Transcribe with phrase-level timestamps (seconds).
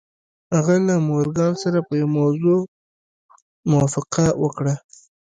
[0.55, 2.59] هغه له مورګان سره په یوه موضوع
[3.71, 4.73] موافقه وکړه